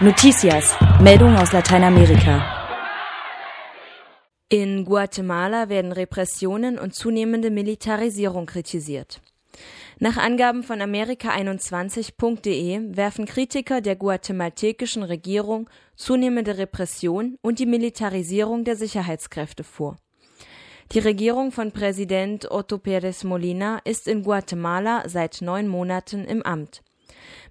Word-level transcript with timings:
Noticias, 0.00 0.74
Meldung 1.00 1.36
aus 1.36 1.52
Lateinamerika. 1.52 2.42
In 4.48 4.84
Guatemala 4.84 5.68
werden 5.68 5.92
Repressionen 5.92 6.80
und 6.80 6.96
zunehmende 6.96 7.52
Militarisierung 7.52 8.46
kritisiert. 8.46 9.20
Nach 10.00 10.16
Angaben 10.16 10.64
von 10.64 10.80
Amerika21.de 10.80 12.96
werfen 12.96 13.24
Kritiker 13.24 13.80
der 13.80 13.94
guatemaltekischen 13.94 15.04
Regierung 15.04 15.70
zunehmende 15.94 16.58
Repression 16.58 17.38
und 17.40 17.60
die 17.60 17.66
Militarisierung 17.66 18.64
der 18.64 18.74
Sicherheitskräfte 18.74 19.62
vor. 19.62 19.96
Die 20.90 20.98
Regierung 20.98 21.52
von 21.52 21.70
Präsident 21.70 22.50
Otto 22.50 22.78
Pérez 22.78 23.24
Molina 23.24 23.78
ist 23.84 24.08
in 24.08 24.24
Guatemala 24.24 25.08
seit 25.08 25.40
neun 25.40 25.68
Monaten 25.68 26.24
im 26.24 26.42
Amt. 26.42 26.82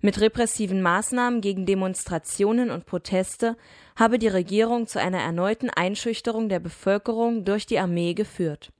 Mit 0.02 0.20
repressiven 0.20 0.82
Maßnahmen 0.82 1.41
gegen 1.41 1.66
Demonstrationen 1.66 2.72
und 2.72 2.86
Proteste 2.86 3.55
habe 3.96 4.20
die 4.20 4.27
Regierung 4.27 4.88
zu 4.88 4.99
einer 4.99 5.20
erneuten 5.20 5.70
Einschüchterung 5.70 6.49
der 6.49 6.59
Bevölkerung 6.59 7.46
durch 7.46 7.66
die 7.66 7.80
Armee 7.80 8.13
geführt. 8.13 8.72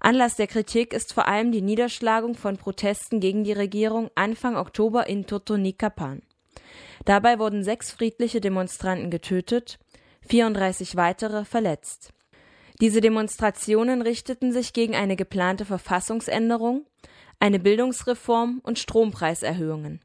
Anlass 0.00 0.36
der 0.36 0.46
Kritik 0.46 0.92
ist 0.92 1.12
vor 1.12 1.26
allem 1.26 1.50
die 1.50 1.62
Niederschlagung 1.62 2.34
von 2.34 2.56
Protesten 2.56 3.20
gegen 3.20 3.42
die 3.44 3.52
Regierung 3.52 4.10
Anfang 4.14 4.56
Oktober 4.56 5.08
in 5.08 5.26
Totonicapan. 5.26 6.22
Dabei 7.04 7.38
wurden 7.38 7.64
sechs 7.64 7.90
friedliche 7.90 8.40
Demonstranten 8.40 9.10
getötet, 9.10 9.78
34 10.28 10.96
weitere 10.96 11.44
verletzt. 11.44 12.12
Diese 12.80 13.00
Demonstrationen 13.00 14.02
richteten 14.02 14.52
sich 14.52 14.72
gegen 14.72 14.94
eine 14.94 15.16
geplante 15.16 15.64
Verfassungsänderung, 15.64 16.86
eine 17.40 17.58
Bildungsreform 17.58 18.60
und 18.62 18.78
Strompreiserhöhungen. 18.78 20.00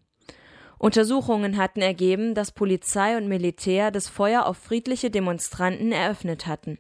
Untersuchungen 0.84 1.56
hatten 1.56 1.80
ergeben, 1.80 2.36
dass 2.36 2.52
Polizei 2.52 3.16
und 3.16 3.30
Militär 3.30 3.90
das 3.90 4.10
Feuer 4.10 4.46
auf 4.46 4.58
friedliche 4.58 5.10
Demonstranten 5.10 5.94
eröffnet 5.94 6.46
hatten. 6.46 6.78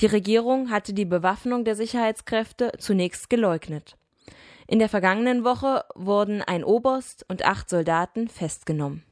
Die 0.00 0.06
Regierung 0.06 0.70
hatte 0.70 0.94
die 0.94 1.04
Bewaffnung 1.04 1.66
der 1.66 1.76
Sicherheitskräfte 1.76 2.72
zunächst 2.78 3.28
geleugnet. 3.28 3.98
In 4.66 4.78
der 4.78 4.88
vergangenen 4.88 5.44
Woche 5.44 5.84
wurden 5.94 6.40
ein 6.40 6.64
Oberst 6.64 7.26
und 7.28 7.44
acht 7.44 7.68
Soldaten 7.68 8.28
festgenommen. 8.28 9.04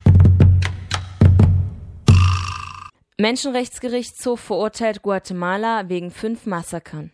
Menschenrechtsgerichtshof 3.18 4.40
verurteilt 4.40 5.02
Guatemala 5.02 5.90
wegen 5.90 6.10
fünf 6.10 6.46
Massakern. 6.46 7.12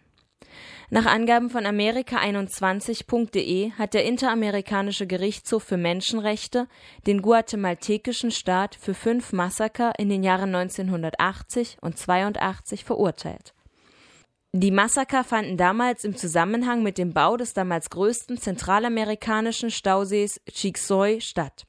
Nach 0.94 1.06
Angaben 1.06 1.48
von 1.48 1.64
Amerika21.de 1.64 3.70
hat 3.78 3.94
der 3.94 4.04
Interamerikanische 4.04 5.06
Gerichtshof 5.06 5.62
für 5.62 5.78
Menschenrechte 5.78 6.68
den 7.06 7.22
guatemaltekischen 7.22 8.30
Staat 8.30 8.74
für 8.74 8.92
fünf 8.92 9.32
Massaker 9.32 9.94
in 9.98 10.10
den 10.10 10.22
Jahren 10.22 10.54
1980 10.54 11.78
und 11.80 11.96
82 11.96 12.84
verurteilt. 12.84 13.54
Die 14.52 14.70
Massaker 14.70 15.24
fanden 15.24 15.56
damals 15.56 16.04
im 16.04 16.14
Zusammenhang 16.14 16.82
mit 16.82 16.98
dem 16.98 17.14
Bau 17.14 17.38
des 17.38 17.54
damals 17.54 17.88
größten 17.88 18.36
zentralamerikanischen 18.36 19.70
Stausees 19.70 20.42
Chicxoy 20.46 21.22
statt. 21.22 21.64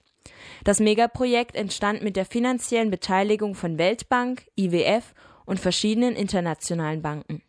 Das 0.66 0.82
Megaprojekt 0.82 1.56
entstand 1.56 2.02
mit 2.02 2.18
der 2.18 2.26
finanziellen 2.26 2.92
Beteiligung 2.92 3.56
von 3.56 3.78
Weltbank, 3.78 4.48
IWF 4.58 5.14
und 5.46 5.62
verschiedenen 5.62 6.18
internationalen 6.18 7.02
Banken. 7.02 7.42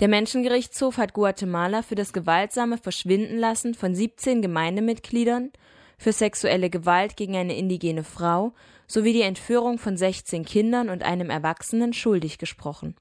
Der 0.00 0.08
Menschengerichtshof 0.08 0.96
hat 0.96 1.12
Guatemala 1.12 1.82
für 1.82 1.94
das 1.94 2.12
gewaltsame 2.12 2.78
Verschwindenlassen 2.78 3.74
von 3.74 3.94
17 3.94 4.42
Gemeindemitgliedern, 4.42 5.52
für 5.98 6.12
sexuelle 6.12 6.68
Gewalt 6.68 7.16
gegen 7.16 7.36
eine 7.36 7.56
indigene 7.56 8.02
Frau 8.02 8.52
sowie 8.88 9.12
die 9.12 9.22
Entführung 9.22 9.78
von 9.78 9.96
16 9.96 10.44
Kindern 10.44 10.88
und 10.88 11.04
einem 11.04 11.30
Erwachsenen 11.30 11.92
schuldig 11.92 12.38
gesprochen. 12.38 12.96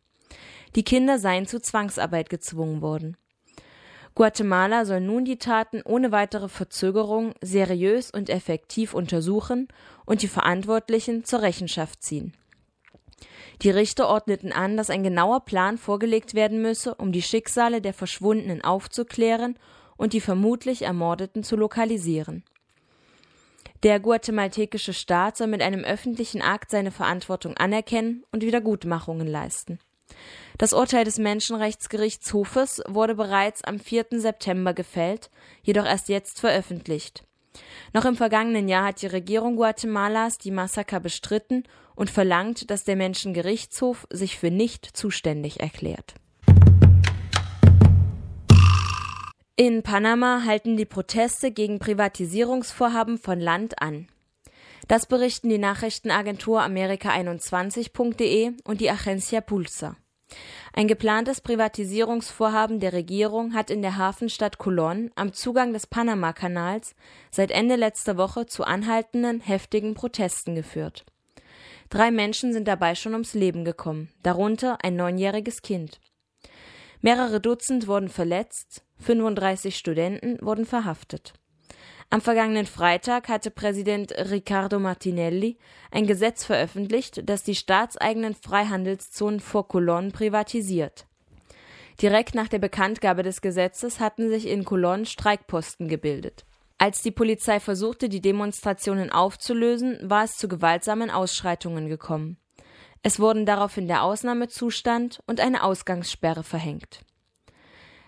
Die 0.75 0.83
Kinder 0.83 1.17
seien 1.17 1.47
zu 1.47 1.59
Zwangsarbeit 1.59 2.29
gezwungen 2.29 2.81
worden. 2.81 3.17
Guatemala 4.13 4.85
soll 4.85 5.01
nun 5.01 5.25
die 5.25 5.37
Taten 5.37 5.81
ohne 5.83 6.11
weitere 6.11 6.49
Verzögerung 6.49 7.33
seriös 7.41 8.11
und 8.11 8.29
effektiv 8.29 8.93
untersuchen 8.93 9.67
und 10.05 10.21
die 10.21 10.27
Verantwortlichen 10.27 11.23
zur 11.23 11.41
Rechenschaft 11.41 12.03
ziehen. 12.03 12.33
Die 13.61 13.69
Richter 13.69 14.07
ordneten 14.07 14.51
an, 14.51 14.77
dass 14.77 14.89
ein 14.89 15.03
genauer 15.03 15.45
Plan 15.45 15.77
vorgelegt 15.77 16.33
werden 16.33 16.61
müsse, 16.61 16.95
um 16.95 17.11
die 17.11 17.21
Schicksale 17.21 17.81
der 17.81 17.93
Verschwundenen 17.93 18.63
aufzuklären 18.63 19.57
und 19.97 20.13
die 20.13 20.21
vermutlich 20.21 20.81
Ermordeten 20.81 21.43
zu 21.43 21.55
lokalisieren. 21.55 22.43
Der 23.83 23.99
guatemaltekische 23.99 24.93
Staat 24.93 25.37
soll 25.37 25.47
mit 25.47 25.61
einem 25.61 25.83
öffentlichen 25.83 26.41
Akt 26.41 26.69
seine 26.71 26.91
Verantwortung 26.91 27.57
anerkennen 27.57 28.23
und 28.31 28.43
Wiedergutmachungen 28.43 29.27
leisten. 29.27 29.79
Das 30.57 30.73
Urteil 30.73 31.03
des 31.03 31.17
Menschenrechtsgerichtshofes 31.17 32.83
wurde 32.87 33.15
bereits 33.15 33.63
am 33.63 33.79
4. 33.79 34.05
September 34.11 34.73
gefällt, 34.73 35.31
jedoch 35.63 35.85
erst 35.85 36.09
jetzt 36.09 36.39
veröffentlicht. 36.39 37.23
Noch 37.93 38.05
im 38.05 38.15
vergangenen 38.15 38.67
Jahr 38.67 38.85
hat 38.85 39.01
die 39.01 39.07
Regierung 39.07 39.55
Guatemalas 39.55 40.37
die 40.37 40.51
Massaker 40.51 40.99
bestritten 40.99 41.63
und 42.01 42.09
verlangt, 42.09 42.71
dass 42.71 42.83
der 42.83 42.95
Menschengerichtshof 42.95 44.07
sich 44.09 44.39
für 44.39 44.49
nicht 44.49 44.87
zuständig 44.97 45.59
erklärt. 45.59 46.15
In 49.55 49.83
Panama 49.83 50.41
halten 50.43 50.77
die 50.77 50.85
Proteste 50.85 51.51
gegen 51.51 51.77
Privatisierungsvorhaben 51.77 53.19
von 53.19 53.39
Land 53.39 53.83
an. 53.83 54.07
Das 54.87 55.05
berichten 55.05 55.49
die 55.49 55.59
Nachrichtenagentur 55.59 56.63
Amerika21.de 56.63 58.53
und 58.63 58.81
die 58.81 58.89
Agencia 58.89 59.39
Pulsa. 59.39 59.95
Ein 60.73 60.87
geplantes 60.87 61.39
Privatisierungsvorhaben 61.41 62.79
der 62.79 62.93
Regierung 62.93 63.53
hat 63.53 63.69
in 63.69 63.83
der 63.83 63.97
Hafenstadt 63.97 64.57
Colón 64.57 65.11
am 65.13 65.33
Zugang 65.33 65.71
des 65.71 65.85
Panamakanals 65.85 66.95
seit 67.29 67.51
Ende 67.51 67.75
letzter 67.75 68.17
Woche 68.17 68.47
zu 68.47 68.63
anhaltenden, 68.63 69.39
heftigen 69.39 69.93
Protesten 69.93 70.55
geführt. 70.55 71.05
Drei 71.91 72.09
Menschen 72.09 72.53
sind 72.53 72.69
dabei 72.69 72.95
schon 72.95 73.11
ums 73.11 73.33
Leben 73.33 73.65
gekommen, 73.65 74.07
darunter 74.23 74.77
ein 74.81 74.95
neunjähriges 74.95 75.61
Kind. 75.61 75.99
Mehrere 77.01 77.41
Dutzend 77.41 77.85
wurden 77.85 78.07
verletzt, 78.07 78.85
35 78.99 79.75
Studenten 79.75 80.37
wurden 80.41 80.65
verhaftet. 80.65 81.33
Am 82.09 82.21
vergangenen 82.21 82.65
Freitag 82.65 83.27
hatte 83.27 83.51
Präsident 83.51 84.13
Riccardo 84.13 84.79
Martinelli 84.79 85.57
ein 85.91 86.07
Gesetz 86.07 86.45
veröffentlicht, 86.45 87.27
das 87.29 87.43
die 87.43 87.55
staatseigenen 87.55 88.35
Freihandelszonen 88.35 89.41
vor 89.41 89.67
Colón 89.67 90.13
privatisiert. 90.13 91.07
Direkt 92.01 92.35
nach 92.35 92.47
der 92.47 92.59
Bekanntgabe 92.59 93.21
des 93.21 93.41
Gesetzes 93.41 93.99
hatten 93.99 94.29
sich 94.29 94.47
in 94.47 94.63
Colón 94.63 95.05
Streikposten 95.05 95.89
gebildet. 95.89 96.45
Als 96.81 97.03
die 97.03 97.11
Polizei 97.11 97.59
versuchte, 97.59 98.09
die 98.09 98.21
Demonstrationen 98.21 99.11
aufzulösen, 99.11 99.99
war 100.01 100.23
es 100.23 100.37
zu 100.37 100.47
gewaltsamen 100.47 101.11
Ausschreitungen 101.11 101.87
gekommen. 101.87 102.37
Es 103.03 103.19
wurden 103.19 103.45
daraufhin 103.45 103.87
der 103.87 104.01
Ausnahmezustand 104.01 105.21
und 105.27 105.39
eine 105.39 105.61
Ausgangssperre 105.61 106.41
verhängt. 106.41 107.01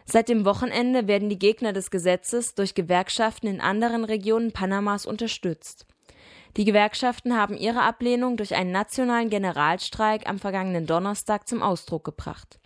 Seit 0.05 0.27
dem 0.27 0.43
Wochenende 0.43 1.07
werden 1.07 1.29
die 1.29 1.37
Gegner 1.37 1.71
des 1.71 1.91
Gesetzes 1.91 2.55
durch 2.55 2.73
Gewerkschaften 2.73 3.45
in 3.45 3.61
anderen 3.61 4.05
Regionen 4.05 4.53
Panamas 4.53 5.05
unterstützt. 5.05 5.85
Die 6.57 6.65
Gewerkschaften 6.65 7.37
haben 7.37 7.55
ihre 7.55 7.83
Ablehnung 7.83 8.37
durch 8.37 8.55
einen 8.55 8.71
nationalen 8.71 9.29
Generalstreik 9.29 10.27
am 10.27 10.39
vergangenen 10.39 10.87
Donnerstag 10.87 11.47
zum 11.47 11.61
Ausdruck 11.61 12.05
gebracht. 12.05 12.59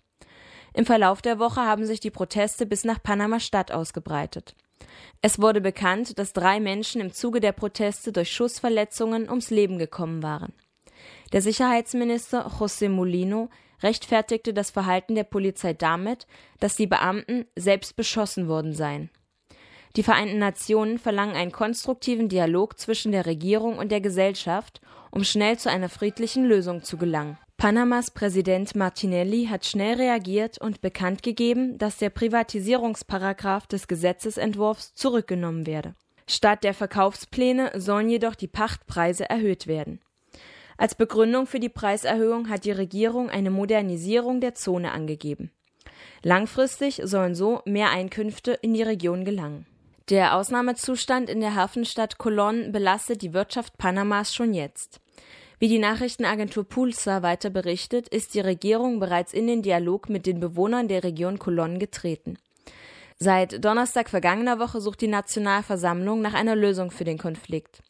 Im 0.73 0.85
Verlauf 0.85 1.21
der 1.21 1.37
Woche 1.37 1.63
haben 1.63 1.85
sich 1.85 1.99
die 1.99 2.11
Proteste 2.11 2.65
bis 2.65 2.85
nach 2.85 3.03
Panama-Stadt 3.03 3.73
ausgebreitet. 3.73 4.55
Es 5.21 5.41
wurde 5.41 5.61
bekannt, 5.61 6.19
dass 6.19 6.33
drei 6.33 6.59
Menschen 6.59 7.01
im 7.01 7.11
Zuge 7.11 7.39
der 7.39 7.51
Proteste 7.51 8.11
durch 8.11 8.31
Schussverletzungen 8.31 9.29
ums 9.29 9.49
Leben 9.49 9.77
gekommen 9.79 10.21
waren. 10.23 10.53
Der 11.33 11.41
Sicherheitsminister 11.41 12.47
José 12.59 12.89
Molino 12.89 13.49
rechtfertigte 13.83 14.53
das 14.53 14.71
Verhalten 14.71 15.15
der 15.15 15.23
Polizei 15.23 15.73
damit, 15.73 16.27
dass 16.59 16.75
die 16.75 16.87
Beamten 16.87 17.45
selbst 17.55 17.95
beschossen 17.95 18.47
worden 18.47 18.73
seien. 18.73 19.09
Die 19.95 20.03
Vereinten 20.03 20.37
Nationen 20.37 20.99
verlangen 20.99 21.35
einen 21.35 21.51
konstruktiven 21.51 22.29
Dialog 22.29 22.79
zwischen 22.79 23.11
der 23.11 23.25
Regierung 23.25 23.77
und 23.77 23.91
der 23.91 24.01
Gesellschaft, 24.01 24.81
um 25.11 25.23
schnell 25.23 25.57
zu 25.57 25.69
einer 25.69 25.89
friedlichen 25.89 26.45
Lösung 26.45 26.83
zu 26.83 26.97
gelangen. 26.97 27.37
Panamas 27.57 28.11
Präsident 28.11 28.75
Martinelli 28.75 29.47
hat 29.47 29.65
schnell 29.65 29.95
reagiert 29.95 30.59
und 30.59 30.79
bekannt 30.81 31.23
gegeben, 31.23 31.79
dass 31.79 31.97
der 31.97 32.11
Privatisierungsparagraf 32.11 33.65
des 33.65 33.87
Gesetzesentwurfs 33.87 34.93
zurückgenommen 34.93 35.65
werde. 35.65 35.95
Statt 36.27 36.63
der 36.63 36.75
Verkaufspläne 36.75 37.71
sollen 37.73 38.09
jedoch 38.09 38.35
die 38.35 38.47
Pachtpreise 38.47 39.27
erhöht 39.27 39.65
werden. 39.65 40.01
Als 40.77 40.93
Begründung 40.93 41.47
für 41.47 41.59
die 41.59 41.69
Preiserhöhung 41.69 42.47
hat 42.47 42.63
die 42.63 42.71
Regierung 42.71 43.31
eine 43.31 43.49
Modernisierung 43.49 44.39
der 44.39 44.53
Zone 44.53 44.91
angegeben. 44.91 45.49
Langfristig 46.21 47.01
sollen 47.05 47.33
so 47.33 47.63
mehr 47.65 47.89
Einkünfte 47.89 48.51
in 48.51 48.75
die 48.75 48.83
Region 48.83 49.25
gelangen. 49.25 49.65
Der 50.09 50.35
Ausnahmezustand 50.35 51.27
in 51.27 51.39
der 51.39 51.55
Hafenstadt 51.55 52.17
Colón 52.17 52.71
belastet 52.71 53.23
die 53.23 53.33
Wirtschaft 53.33 53.79
Panamas 53.79 54.35
schon 54.35 54.53
jetzt. 54.53 55.01
Wie 55.59 55.69
die 55.69 55.79
Nachrichtenagentur 55.79 56.65
Pulsa 56.65 57.23
weiter 57.23 57.49
berichtet, 57.49 58.07
ist 58.09 58.35
die 58.35 58.41
Regierung 58.41 58.99
bereits 58.99 59.33
in 59.33 59.47
den 59.47 59.63
Dialog 59.63 60.07
mit 60.07 60.27
den 60.27 60.39
Bewohnern 60.39 60.87
der 60.87 61.03
Region 61.03 61.39
Colón 61.39 61.79
getreten. 61.79 62.37
Seit 63.17 63.65
Donnerstag 63.65 64.07
vergangener 64.09 64.59
Woche 64.59 64.79
sucht 64.81 65.01
die 65.01 65.07
Nationalversammlung 65.07 66.21
nach 66.21 66.35
einer 66.35 66.55
Lösung 66.55 66.91
für 66.91 67.05
den 67.05 67.17
Konflikt. 67.17 67.81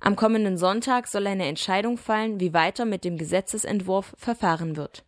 Am 0.00 0.16
kommenden 0.16 0.56
Sonntag 0.56 1.06
soll 1.06 1.26
eine 1.26 1.46
Entscheidung 1.46 1.98
fallen, 1.98 2.40
wie 2.40 2.54
weiter 2.54 2.86
mit 2.86 3.04
dem 3.04 3.18
Gesetzesentwurf 3.18 4.14
verfahren 4.16 4.76
wird. 4.76 5.04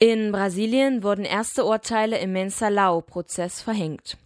In 0.00 0.32
Brasilien 0.32 1.04
wurden 1.04 1.24
erste 1.24 1.64
Urteile 1.64 2.18
im 2.18 2.32
Mensalao-Prozess 2.32 3.62
verhängt. 3.62 4.16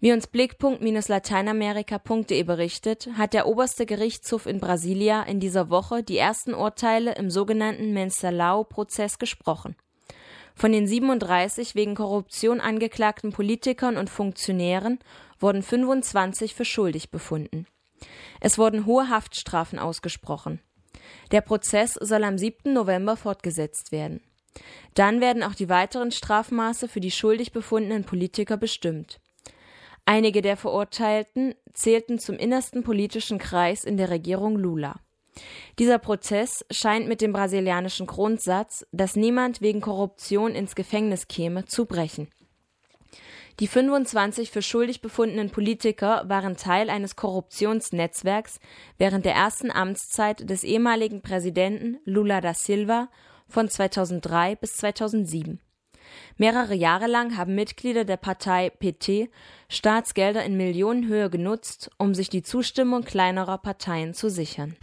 Wie 0.00 0.12
uns 0.12 0.26
Blickpunkt-lateinamerika.de 0.26 2.42
berichtet, 2.42 3.08
hat 3.16 3.34
der 3.34 3.46
oberste 3.46 3.86
Gerichtshof 3.86 4.46
in 4.46 4.60
Brasilia 4.60 5.22
in 5.22 5.40
dieser 5.40 5.70
Woche 5.70 6.02
die 6.02 6.18
ersten 6.18 6.54
Urteile 6.54 7.14
im 7.14 7.30
sogenannten 7.30 7.92
Mensalao-Prozess 7.92 9.18
gesprochen. 9.18 9.76
Von 10.54 10.72
den 10.72 10.86
37 10.86 11.74
wegen 11.74 11.94
Korruption 11.94 12.60
angeklagten 12.60 13.32
Politikern 13.32 13.96
und 13.96 14.10
Funktionären 14.10 14.98
wurden 15.38 15.62
25 15.62 16.54
für 16.54 16.64
schuldig 16.64 17.10
befunden. 17.10 17.66
Es 18.40 18.58
wurden 18.58 18.86
hohe 18.86 19.08
Haftstrafen 19.08 19.78
ausgesprochen. 19.78 20.60
Der 21.30 21.40
Prozess 21.40 21.94
soll 21.94 22.24
am 22.24 22.38
7. 22.38 22.72
November 22.72 23.16
fortgesetzt 23.16 23.92
werden. 23.92 24.20
Dann 24.94 25.20
werden 25.20 25.42
auch 25.42 25.54
die 25.54 25.68
weiteren 25.68 26.10
Strafmaße 26.10 26.88
für 26.88 27.00
die 27.00 27.10
schuldig 27.10 27.52
befundenen 27.52 28.04
Politiker 28.04 28.56
bestimmt. 28.56 29.20
Einige 30.10 30.40
der 30.40 30.56
Verurteilten 30.56 31.54
zählten 31.74 32.18
zum 32.18 32.36
innersten 32.36 32.82
politischen 32.82 33.36
Kreis 33.36 33.84
in 33.84 33.98
der 33.98 34.08
Regierung 34.08 34.56
Lula. 34.56 35.00
Dieser 35.78 35.98
Prozess 35.98 36.64
scheint 36.70 37.08
mit 37.08 37.20
dem 37.20 37.34
brasilianischen 37.34 38.06
Grundsatz, 38.06 38.86
dass 38.90 39.16
niemand 39.16 39.60
wegen 39.60 39.82
Korruption 39.82 40.54
ins 40.54 40.74
Gefängnis 40.74 41.28
käme, 41.28 41.66
zu 41.66 41.84
brechen. 41.84 42.30
Die 43.60 43.66
25 43.66 44.50
für 44.50 44.62
schuldig 44.62 45.02
befundenen 45.02 45.50
Politiker 45.50 46.24
waren 46.26 46.56
Teil 46.56 46.88
eines 46.88 47.14
Korruptionsnetzwerks 47.14 48.60
während 48.96 49.26
der 49.26 49.34
ersten 49.34 49.70
Amtszeit 49.70 50.48
des 50.48 50.64
ehemaligen 50.64 51.20
Präsidenten 51.20 51.98
Lula 52.06 52.40
da 52.40 52.54
Silva 52.54 53.10
von 53.46 53.68
2003 53.68 54.56
bis 54.56 54.78
2007. 54.78 55.60
Mehrere 56.36 56.74
Jahre 56.74 57.06
lang 57.06 57.36
haben 57.36 57.54
Mitglieder 57.54 58.04
der 58.04 58.16
Partei 58.16 58.70
PT 58.70 59.30
Staatsgelder 59.68 60.44
in 60.44 60.56
Millionenhöhe 60.56 61.30
genutzt, 61.30 61.90
um 61.98 62.14
sich 62.14 62.28
die 62.28 62.42
Zustimmung 62.42 63.04
kleinerer 63.04 63.58
Parteien 63.58 64.14
zu 64.14 64.30
sichern. 64.30 64.76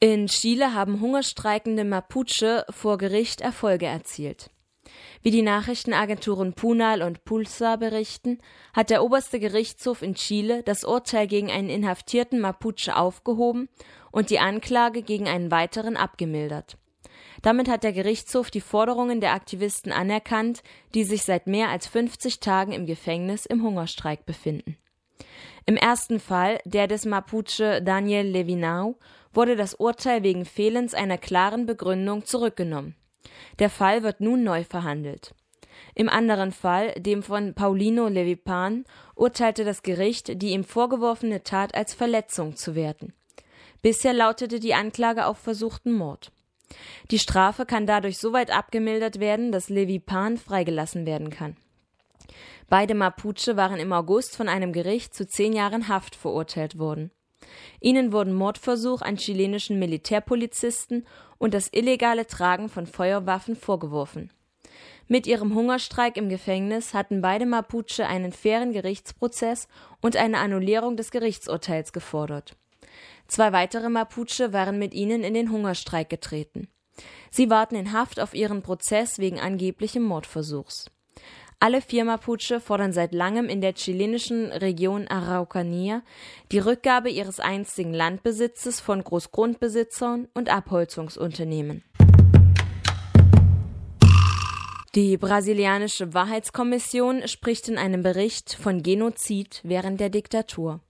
In 0.00 0.26
Chile 0.26 0.74
haben 0.74 1.00
hungerstreikende 1.00 1.84
Mapuche 1.84 2.66
vor 2.68 2.98
Gericht 2.98 3.40
Erfolge 3.40 3.86
erzielt. 3.86 4.50
Wie 5.22 5.30
die 5.30 5.40
Nachrichtenagenturen 5.40 6.52
Punal 6.52 7.00
und 7.00 7.24
Pulsar 7.24 7.78
berichten, 7.78 8.38
hat 8.74 8.90
der 8.90 9.02
oberste 9.02 9.40
Gerichtshof 9.40 10.02
in 10.02 10.14
Chile 10.14 10.62
das 10.62 10.84
Urteil 10.84 11.26
gegen 11.26 11.50
einen 11.50 11.70
inhaftierten 11.70 12.40
Mapuche 12.40 12.94
aufgehoben 12.94 13.70
und 14.12 14.28
die 14.28 14.38
Anklage 14.38 15.02
gegen 15.02 15.26
einen 15.26 15.50
weiteren 15.50 15.96
abgemildert. 15.96 16.76
Damit 17.42 17.68
hat 17.68 17.84
der 17.84 17.92
Gerichtshof 17.92 18.50
die 18.50 18.60
Forderungen 18.60 19.20
der 19.20 19.32
Aktivisten 19.32 19.92
anerkannt, 19.92 20.62
die 20.94 21.04
sich 21.04 21.24
seit 21.24 21.46
mehr 21.46 21.68
als 21.68 21.86
50 21.86 22.40
Tagen 22.40 22.72
im 22.72 22.86
Gefängnis 22.86 23.46
im 23.46 23.62
Hungerstreik 23.62 24.26
befinden. 24.26 24.76
Im 25.66 25.76
ersten 25.76 26.20
Fall, 26.20 26.60
der 26.64 26.86
des 26.86 27.06
Mapuche 27.06 27.82
Daniel 27.82 28.26
Levinau, 28.26 28.96
wurde 29.32 29.56
das 29.56 29.74
Urteil 29.74 30.22
wegen 30.22 30.44
Fehlens 30.44 30.94
einer 30.94 31.18
klaren 31.18 31.66
Begründung 31.66 32.24
zurückgenommen. 32.24 32.94
Der 33.58 33.70
Fall 33.70 34.02
wird 34.02 34.20
nun 34.20 34.44
neu 34.44 34.64
verhandelt. 34.64 35.34
Im 35.94 36.08
anderen 36.08 36.52
Fall, 36.52 36.92
dem 36.98 37.22
von 37.22 37.54
Paulino 37.54 38.08
Levipan, 38.08 38.84
urteilte 39.16 39.64
das 39.64 39.82
Gericht, 39.82 40.40
die 40.42 40.50
ihm 40.50 40.64
vorgeworfene 40.64 41.42
Tat 41.42 41.74
als 41.74 41.94
Verletzung 41.94 42.56
zu 42.56 42.74
werten. 42.74 43.12
Bisher 43.82 44.12
lautete 44.12 44.60
die 44.60 44.74
Anklage 44.74 45.26
auf 45.26 45.38
versuchten 45.38 45.92
Mord. 45.92 46.30
Die 47.10 47.18
Strafe 47.18 47.66
kann 47.66 47.86
dadurch 47.86 48.18
so 48.18 48.32
weit 48.32 48.50
abgemildert 48.50 49.20
werden, 49.20 49.52
dass 49.52 49.68
Levipan 49.68 50.36
freigelassen 50.38 51.06
werden 51.06 51.30
kann. 51.30 51.56
Beide 52.68 52.94
Mapuche 52.94 53.56
waren 53.56 53.78
im 53.78 53.92
August 53.92 54.36
von 54.36 54.48
einem 54.48 54.72
Gericht 54.72 55.14
zu 55.14 55.26
zehn 55.26 55.52
Jahren 55.52 55.88
Haft 55.88 56.16
verurteilt 56.16 56.78
worden. 56.78 57.10
Ihnen 57.80 58.12
wurden 58.12 58.32
Mordversuch 58.32 59.02
an 59.02 59.16
chilenischen 59.16 59.78
Militärpolizisten 59.78 61.06
und 61.38 61.52
das 61.52 61.68
illegale 61.72 62.26
Tragen 62.26 62.68
von 62.68 62.86
Feuerwaffen 62.86 63.54
vorgeworfen. 63.54 64.30
Mit 65.06 65.26
ihrem 65.26 65.54
Hungerstreik 65.54 66.16
im 66.16 66.30
Gefängnis 66.30 66.94
hatten 66.94 67.20
beide 67.20 67.44
Mapuche 67.44 68.06
einen 68.06 68.32
fairen 68.32 68.72
Gerichtsprozess 68.72 69.68
und 70.00 70.16
eine 70.16 70.38
Annullierung 70.38 70.96
des 70.96 71.10
Gerichtsurteils 71.10 71.92
gefordert. 71.92 72.56
Zwei 73.28 73.52
weitere 73.52 73.88
Mapuche 73.88 74.52
waren 74.52 74.78
mit 74.78 74.94
ihnen 74.94 75.24
in 75.24 75.34
den 75.34 75.50
Hungerstreik 75.50 76.10
getreten. 76.10 76.68
Sie 77.30 77.50
warten 77.50 77.74
in 77.74 77.92
Haft 77.92 78.20
auf 78.20 78.34
ihren 78.34 78.62
Prozess 78.62 79.18
wegen 79.18 79.40
angeblichem 79.40 80.02
Mordversuchs. 80.02 80.90
Alle 81.60 81.80
vier 81.80 82.04
Mapuche 82.04 82.60
fordern 82.60 82.92
seit 82.92 83.14
langem 83.14 83.48
in 83.48 83.60
der 83.60 83.74
chilenischen 83.74 84.52
Region 84.52 85.06
Araucanía 85.06 86.02
die 86.52 86.58
Rückgabe 86.58 87.08
ihres 87.08 87.40
einstigen 87.40 87.94
Landbesitzes 87.94 88.80
von 88.80 89.02
Großgrundbesitzern 89.02 90.28
und 90.34 90.50
Abholzungsunternehmen. 90.50 91.82
Die 94.94 95.16
brasilianische 95.16 96.14
Wahrheitskommission 96.14 97.26
spricht 97.26 97.68
in 97.68 97.78
einem 97.78 98.02
Bericht 98.02 98.54
von 98.54 98.82
Genozid 98.82 99.60
während 99.64 99.98
der 99.98 100.10
Diktatur. 100.10 100.80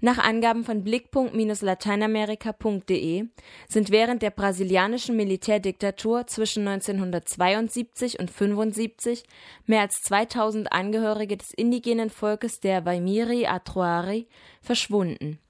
Nach 0.00 0.18
Angaben 0.18 0.62
von 0.62 0.84
Blickpunkt-lateinamerika.de 0.84 3.24
sind 3.68 3.90
während 3.90 4.22
der 4.22 4.30
brasilianischen 4.30 5.16
Militärdiktatur 5.16 6.28
zwischen 6.28 6.68
1972 6.68 8.20
und 8.20 8.30
75 8.30 9.24
mehr 9.66 9.80
als 9.80 10.00
2000 10.02 10.70
Angehörige 10.70 11.36
des 11.36 11.52
indigenen 11.52 12.10
Volkes 12.10 12.60
der 12.60 12.84
Waimiri 12.84 13.46
Atroari 13.46 14.28
verschwunden. 14.62 15.40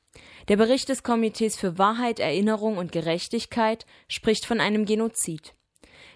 Der 0.49 0.57
Bericht 0.57 0.89
des 0.89 1.03
Komitees 1.03 1.57
für 1.57 1.77
Wahrheit, 1.77 2.19
Erinnerung 2.19 2.79
und 2.79 2.91
Gerechtigkeit 2.91 3.85
spricht 4.09 4.47
von 4.47 4.61
einem 4.61 4.87
Genozid. 4.87 5.53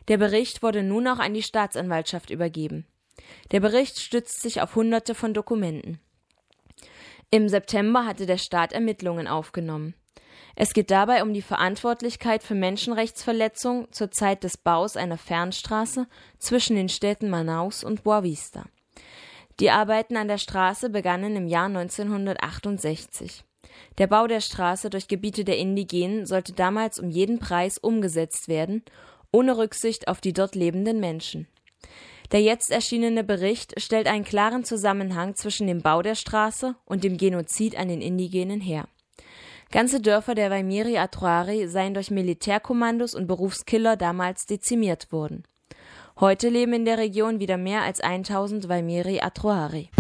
Der 0.09 0.17
Bericht 0.17 0.63
wurde 0.63 0.83
nun 0.83 1.07
auch 1.07 1.19
an 1.19 1.35
die 1.35 1.43
Staatsanwaltschaft 1.43 2.31
übergeben. 2.31 2.87
Der 3.51 3.61
Bericht 3.61 3.99
stützt 3.99 4.41
sich 4.41 4.63
auf 4.63 4.75
Hunderte 4.75 5.15
von 5.15 5.35
Dokumenten. 5.35 6.01
Im 7.35 7.49
September 7.49 8.05
hatte 8.05 8.27
der 8.27 8.37
Staat 8.37 8.75
Ermittlungen 8.75 9.27
aufgenommen. 9.27 9.95
Es 10.55 10.75
geht 10.75 10.91
dabei 10.91 11.23
um 11.23 11.33
die 11.33 11.41
Verantwortlichkeit 11.41 12.43
für 12.43 12.55
Menschenrechtsverletzungen 12.55 13.91
zur 13.91 14.11
Zeit 14.11 14.45
des 14.45 14.59
Baus 14.59 14.99
einer 14.99 15.17
Fernstraße 15.17 16.07
zwischen 16.39 16.77
den 16.77 16.91
Städten 16.91 17.31
Manaus 17.31 17.85
und 17.85 18.03
Boa 18.03 18.23
Vista. 18.23 18.67
Die 19.61 19.71
Arbeiten 19.71 20.19
an 20.19 20.29
der 20.29 20.37
Straße 20.37 20.91
begannen 20.91 21.35
im 21.35 21.47
Jahr 21.47 21.69
1968. 21.69 23.45
Der 23.97 24.09
Bau 24.09 24.27
der 24.27 24.43
Straße 24.43 24.91
durch 24.91 25.09
Gebiete 25.09 25.45
der 25.45 25.57
Indigenen 25.57 26.27
sollte 26.27 26.53
damals 26.53 26.99
um 26.99 27.09
jeden 27.09 27.39
Preis 27.39 27.79
umgesetzt 27.79 28.47
werden, 28.47 28.85
ohne 29.33 29.57
Rücksicht 29.57 30.07
auf 30.07 30.21
die 30.21 30.35
dort 30.35 30.55
lebenden 30.55 31.01
Menschen. 31.01 31.49
Der 32.33 32.41
jetzt 32.41 32.71
erschienene 32.71 33.25
Bericht 33.25 33.79
stellt 33.79 34.07
einen 34.07 34.25
klaren 34.25 34.65
Zusammenhang 34.65 35.35
zwischen 35.35 35.67
dem 35.67 35.83
Bau 35.83 36.01
der 36.01 36.15
Straße 36.15 36.75
und 36.87 37.05
dem 37.05 37.19
Genozid 37.19 37.77
an 37.77 37.89
den 37.89 38.01
Indigenen 38.01 38.63
her. 38.63 38.89
Ganze 39.71 40.01
Dörfer 40.01 40.35
der 40.35 40.51
Waimiri 40.51 40.97
Atuari 40.97 41.69
seien 41.69 41.93
durch 41.93 42.11
Militärkommandos 42.11 43.15
und 43.15 43.27
Berufskiller 43.27 43.97
damals 43.97 44.47
dezimiert 44.47 45.13
worden. 45.13 45.45
Heute 46.21 46.49
leben 46.49 46.73
in 46.73 46.85
der 46.87 46.97
Region 46.97 47.39
wieder 47.39 47.59
mehr 47.59 47.83
als 47.83 48.01
1000 48.01 48.67
Waimiri 48.67 49.21
Atuari. 49.21 49.91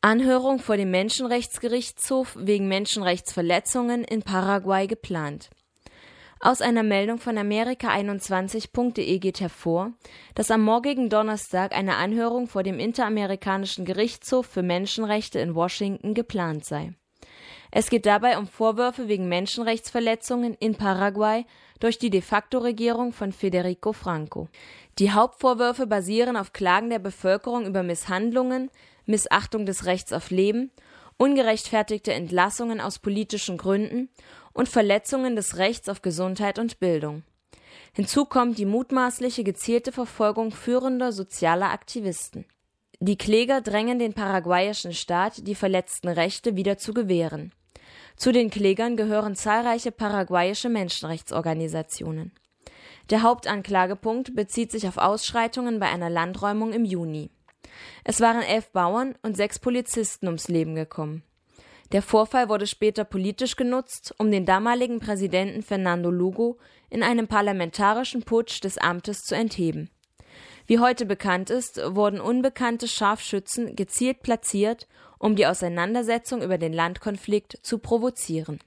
Anhörung 0.00 0.58
vor 0.58 0.76
dem 0.76 0.90
Menschenrechtsgerichtshof 0.90 2.36
wegen 2.38 2.66
Menschenrechtsverletzungen 2.66 4.02
in 4.04 4.22
Paraguay 4.22 4.86
geplant. 4.86 5.50
Aus 6.38 6.60
einer 6.60 6.82
Meldung 6.82 7.18
von 7.18 7.38
Amerika21.de 7.38 9.18
geht 9.18 9.40
hervor, 9.40 9.92
dass 10.34 10.50
am 10.50 10.62
morgigen 10.62 11.08
Donnerstag 11.08 11.74
eine 11.74 11.96
Anhörung 11.96 12.46
vor 12.46 12.62
dem 12.62 12.78
Interamerikanischen 12.78 13.86
Gerichtshof 13.86 14.46
für 14.46 14.62
Menschenrechte 14.62 15.38
in 15.38 15.54
Washington 15.54 16.12
geplant 16.12 16.64
sei. 16.64 16.92
Es 17.70 17.90
geht 17.90 18.06
dabei 18.06 18.38
um 18.38 18.46
Vorwürfe 18.46 19.08
wegen 19.08 19.28
Menschenrechtsverletzungen 19.28 20.54
in 20.54 20.76
Paraguay 20.76 21.46
durch 21.80 21.98
die 21.98 22.10
de 22.10 22.20
facto 22.20 22.58
Regierung 22.58 23.12
von 23.12 23.32
Federico 23.32 23.92
Franco. 23.92 24.48
Die 24.98 25.12
Hauptvorwürfe 25.12 25.86
basieren 25.86 26.36
auf 26.36 26.52
Klagen 26.52 26.90
der 26.90 26.98
Bevölkerung 26.98 27.66
über 27.66 27.82
Misshandlungen, 27.82 28.70
Missachtung 29.06 29.66
des 29.66 29.84
Rechts 29.84 30.12
auf 30.12 30.30
Leben, 30.30 30.70
ungerechtfertigte 31.18 32.12
Entlassungen 32.12 32.80
aus 32.80 32.98
politischen 32.98 33.56
Gründen 33.56 34.08
und 34.52 34.68
Verletzungen 34.68 35.36
des 35.36 35.56
Rechts 35.56 35.88
auf 35.88 36.02
Gesundheit 36.02 36.58
und 36.58 36.78
Bildung. 36.78 37.22
Hinzu 37.92 38.24
kommt 38.24 38.58
die 38.58 38.66
mutmaßliche 38.66 39.44
gezielte 39.44 39.92
Verfolgung 39.92 40.50
führender 40.50 41.12
sozialer 41.12 41.70
Aktivisten. 41.70 42.46
Die 43.00 43.18
Kläger 43.18 43.60
drängen 43.60 43.98
den 43.98 44.14
paraguayischen 44.14 44.94
Staat, 44.94 45.46
die 45.46 45.54
verletzten 45.54 46.08
Rechte 46.08 46.56
wieder 46.56 46.78
zu 46.78 46.94
gewähren. 46.94 47.52
Zu 48.16 48.32
den 48.32 48.48
Klägern 48.48 48.96
gehören 48.96 49.34
zahlreiche 49.34 49.92
paraguayische 49.92 50.70
Menschenrechtsorganisationen. 50.70 52.32
Der 53.10 53.22
Hauptanklagepunkt 53.22 54.34
bezieht 54.34 54.72
sich 54.72 54.88
auf 54.88 54.96
Ausschreitungen 54.96 55.78
bei 55.78 55.86
einer 55.86 56.10
Landräumung 56.10 56.72
im 56.72 56.84
Juni. 56.84 57.30
Es 58.04 58.20
waren 58.20 58.42
elf 58.42 58.70
Bauern 58.70 59.14
und 59.22 59.36
sechs 59.36 59.58
Polizisten 59.58 60.26
ums 60.26 60.48
Leben 60.48 60.74
gekommen. 60.74 61.22
Der 61.92 62.02
Vorfall 62.02 62.48
wurde 62.48 62.66
später 62.66 63.04
politisch 63.04 63.56
genutzt, 63.56 64.14
um 64.18 64.30
den 64.30 64.44
damaligen 64.44 64.98
Präsidenten 64.98 65.62
Fernando 65.62 66.10
Lugo 66.10 66.58
in 66.90 67.02
einem 67.02 67.28
parlamentarischen 67.28 68.22
Putsch 68.22 68.60
des 68.62 68.78
Amtes 68.78 69.24
zu 69.24 69.36
entheben. 69.36 69.90
Wie 70.66 70.80
heute 70.80 71.06
bekannt 71.06 71.48
ist, 71.48 71.80
wurden 71.94 72.20
unbekannte 72.20 72.88
Scharfschützen 72.88 73.76
gezielt 73.76 74.22
platziert, 74.22 74.88
um 75.18 75.36
die 75.36 75.46
Auseinandersetzung 75.46 76.42
über 76.42 76.58
den 76.58 76.72
Landkonflikt 76.72 77.58
zu 77.62 77.78
provozieren. 77.78 78.58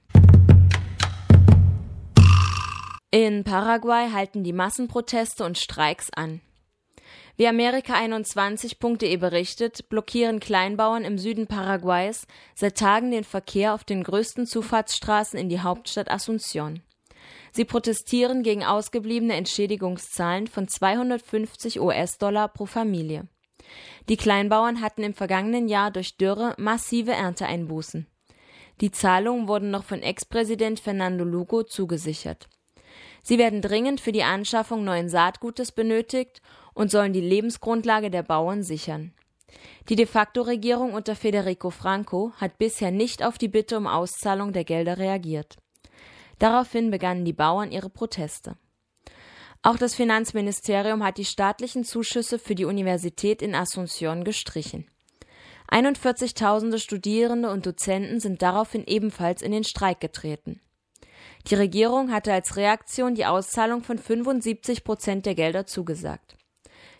In 3.10 3.44
Paraguay 3.44 4.10
halten 4.12 4.44
die 4.44 4.52
Massenproteste 4.52 5.44
und 5.44 5.58
Streiks 5.58 6.10
an. 6.14 6.40
Wie 7.40 7.48
Amerika21.de 7.48 9.16
berichtet, 9.16 9.88
blockieren 9.88 10.40
Kleinbauern 10.40 11.06
im 11.06 11.16
Süden 11.16 11.46
Paraguays 11.46 12.26
seit 12.54 12.76
Tagen 12.76 13.12
den 13.12 13.24
Verkehr 13.24 13.72
auf 13.72 13.82
den 13.82 14.02
größten 14.02 14.44
Zufahrtsstraßen 14.44 15.38
in 15.38 15.48
die 15.48 15.60
Hauptstadt 15.60 16.10
Asunción. 16.10 16.82
Sie 17.50 17.64
protestieren 17.64 18.42
gegen 18.42 18.62
ausgebliebene 18.62 19.32
Entschädigungszahlen 19.36 20.48
von 20.48 20.68
250 20.68 21.80
US-Dollar 21.80 22.48
pro 22.48 22.66
Familie. 22.66 23.26
Die 24.10 24.18
Kleinbauern 24.18 24.82
hatten 24.82 25.02
im 25.02 25.14
vergangenen 25.14 25.66
Jahr 25.66 25.90
durch 25.90 26.18
Dürre 26.18 26.54
massive 26.58 27.12
Ernteeinbußen. 27.12 28.06
Die 28.82 28.90
Zahlungen 28.90 29.48
wurden 29.48 29.70
noch 29.70 29.84
von 29.84 30.02
Ex-Präsident 30.02 30.78
Fernando 30.78 31.24
Lugo 31.24 31.62
zugesichert. 31.62 32.50
Sie 33.22 33.38
werden 33.38 33.62
dringend 33.62 34.02
für 34.02 34.12
die 34.12 34.24
Anschaffung 34.24 34.84
neuen 34.84 35.08
Saatgutes 35.08 35.72
benötigt 35.72 36.42
und 36.74 36.90
sollen 36.90 37.12
die 37.12 37.20
Lebensgrundlage 37.20 38.10
der 38.10 38.22
Bauern 38.22 38.62
sichern. 38.62 39.12
Die 39.88 39.96
de 39.96 40.06
facto 40.06 40.42
Regierung 40.42 40.92
unter 40.94 41.16
Federico 41.16 41.70
Franco 41.70 42.32
hat 42.36 42.58
bisher 42.58 42.90
nicht 42.90 43.24
auf 43.24 43.38
die 43.38 43.48
Bitte 43.48 43.76
um 43.76 43.86
Auszahlung 43.86 44.52
der 44.52 44.64
Gelder 44.64 44.98
reagiert. 44.98 45.56
Daraufhin 46.38 46.90
begannen 46.90 47.24
die 47.24 47.32
Bauern 47.32 47.72
ihre 47.72 47.90
Proteste. 47.90 48.56
Auch 49.62 49.76
das 49.76 49.94
Finanzministerium 49.94 51.04
hat 51.04 51.18
die 51.18 51.24
staatlichen 51.24 51.84
Zuschüsse 51.84 52.38
für 52.38 52.54
die 52.54 52.64
Universität 52.64 53.42
in 53.42 53.54
Asunción 53.54 54.24
gestrichen. 54.24 54.86
41.000 55.70 56.78
Studierende 56.78 57.50
und 57.50 57.66
Dozenten 57.66 58.20
sind 58.20 58.42
daraufhin 58.42 58.84
ebenfalls 58.86 59.42
in 59.42 59.52
den 59.52 59.64
Streik 59.64 60.00
getreten. 60.00 60.60
Die 61.46 61.54
Regierung 61.54 62.10
hatte 62.10 62.32
als 62.32 62.56
Reaktion 62.56 63.14
die 63.14 63.26
Auszahlung 63.26 63.82
von 63.82 63.98
75 63.98 64.82
Prozent 64.82 65.26
der 65.26 65.34
Gelder 65.34 65.66
zugesagt. 65.66 66.36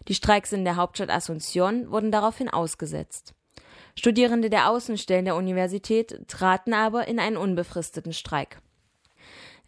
Die 0.09 0.15
Streiks 0.15 0.53
in 0.53 0.65
der 0.65 0.77
Hauptstadt 0.77 1.11
Asunción 1.11 1.91
wurden 1.91 2.11
daraufhin 2.11 2.49
ausgesetzt. 2.49 3.35
Studierende 3.95 4.51
der 4.51 4.71
Außenstellen 4.71 5.25
der 5.25 5.37
Universität 5.37 6.27
traten 6.29 6.73
aber 6.73 7.09
in 7.09 7.19
einen 7.19 7.37
unbefristeten 7.37 8.13
Streik. 8.13 8.61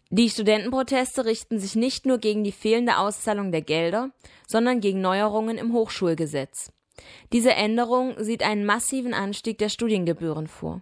Die 0.09 0.29
Studentenproteste 0.29 1.25
richten 1.25 1.59
sich 1.59 1.75
nicht 1.75 2.05
nur 2.05 2.19
gegen 2.19 2.43
die 2.43 2.51
fehlende 2.51 2.97
Auszahlung 2.97 3.51
der 3.51 3.61
Gelder, 3.61 4.11
sondern 4.47 4.79
gegen 4.79 5.01
Neuerungen 5.01 5.57
im 5.57 5.73
Hochschulgesetz. 5.73 6.71
Diese 7.31 7.53
Änderung 7.53 8.15
sieht 8.23 8.43
einen 8.43 8.65
massiven 8.65 9.13
Anstieg 9.13 9.57
der 9.57 9.69
Studiengebühren 9.69 10.47
vor. 10.47 10.81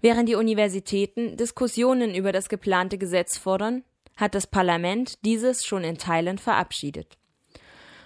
Während 0.00 0.28
die 0.28 0.34
Universitäten 0.34 1.36
Diskussionen 1.36 2.14
über 2.14 2.32
das 2.32 2.48
geplante 2.48 2.98
Gesetz 2.98 3.38
fordern, 3.38 3.82
hat 4.16 4.34
das 4.34 4.46
Parlament 4.46 5.24
dieses 5.24 5.64
schon 5.64 5.82
in 5.82 5.96
Teilen 5.96 6.36
verabschiedet. 6.36 7.16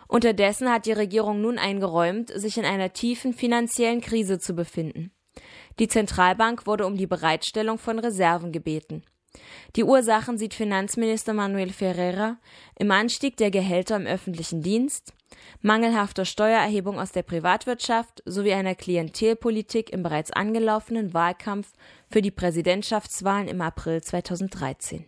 Unterdessen 0.08 0.70
hat 0.70 0.86
die 0.86 0.92
Regierung 0.92 1.40
nun 1.40 1.58
eingeräumt, 1.58 2.30
sich 2.34 2.58
in 2.58 2.64
einer 2.64 2.92
tiefen 2.92 3.32
finanziellen 3.32 4.00
Krise 4.00 4.38
zu 4.38 4.54
befinden. 4.54 5.12
Die 5.78 5.88
Zentralbank 5.88 6.66
wurde 6.66 6.86
um 6.86 6.96
die 6.96 7.06
Bereitstellung 7.06 7.78
von 7.78 7.98
Reserven 7.98 8.52
gebeten. 8.52 9.02
Die 9.74 9.82
Ursachen 9.82 10.38
sieht 10.38 10.54
Finanzminister 10.54 11.32
Manuel 11.32 11.70
Ferreira 11.70 12.38
im 12.78 12.90
Anstieg 12.92 13.36
der 13.36 13.50
Gehälter 13.50 13.96
im 13.96 14.06
öffentlichen 14.06 14.62
Dienst, 14.62 15.12
mangelhafter 15.60 16.24
Steuererhebung 16.24 17.00
aus 17.00 17.10
der 17.10 17.24
Privatwirtschaft 17.24 18.22
sowie 18.24 18.52
einer 18.52 18.76
Klientelpolitik 18.76 19.90
im 19.90 20.04
bereits 20.04 20.30
angelaufenen 20.30 21.12
Wahlkampf 21.14 21.72
für 22.08 22.22
die 22.22 22.30
Präsidentschaftswahlen 22.30 23.48
im 23.48 23.60
April 23.60 24.02
2013. 24.02 25.04